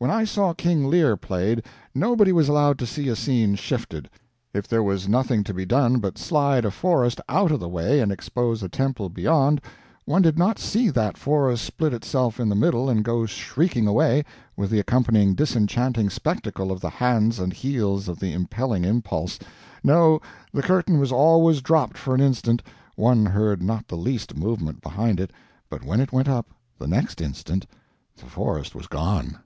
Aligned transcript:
When 0.00 0.12
I 0.12 0.22
saw 0.22 0.52
"King 0.54 0.88
Lear" 0.88 1.16
played, 1.16 1.64
nobody 1.92 2.30
was 2.32 2.48
allowed 2.48 2.78
to 2.78 2.86
see 2.86 3.08
a 3.08 3.16
scene 3.16 3.56
shifted; 3.56 4.08
if 4.54 4.68
there 4.68 4.82
was 4.84 5.08
nothing 5.08 5.42
to 5.42 5.52
be 5.52 5.66
done 5.66 5.98
but 5.98 6.16
slide 6.18 6.64
a 6.64 6.70
forest 6.70 7.20
out 7.28 7.50
of 7.50 7.58
the 7.58 7.68
way 7.68 7.98
and 7.98 8.12
expose 8.12 8.62
a 8.62 8.68
temple 8.68 9.08
beyond, 9.08 9.60
one 10.04 10.22
did 10.22 10.38
not 10.38 10.60
see 10.60 10.88
that 10.88 11.16
forest 11.18 11.64
split 11.64 11.92
itself 11.92 12.38
in 12.38 12.48
the 12.48 12.54
middle 12.54 12.88
and 12.88 13.02
go 13.02 13.26
shrieking 13.26 13.88
away, 13.88 14.24
with 14.56 14.70
the 14.70 14.78
accompanying 14.78 15.34
disenchanting 15.34 16.10
spectacle 16.10 16.70
of 16.70 16.80
the 16.80 16.90
hands 16.90 17.40
and 17.40 17.52
heels 17.52 18.06
of 18.06 18.20
the 18.20 18.32
impelling 18.32 18.84
impulse 18.84 19.36
no, 19.82 20.20
the 20.52 20.62
curtain 20.62 21.00
was 21.00 21.10
always 21.10 21.60
dropped 21.60 21.98
for 21.98 22.14
an 22.14 22.20
instant 22.20 22.62
one 22.94 23.26
heard 23.26 23.60
not 23.64 23.88
the 23.88 23.96
least 23.96 24.36
movement 24.36 24.80
behind 24.80 25.18
it 25.18 25.32
but 25.68 25.84
when 25.84 25.98
it 25.98 26.12
went 26.12 26.28
up, 26.28 26.46
the 26.78 26.86
next 26.86 27.20
instant, 27.20 27.66
the 28.16 28.26
forest 28.26 28.76
was 28.76 28.86
gone. 28.86 29.36